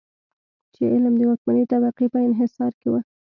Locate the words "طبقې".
1.71-2.05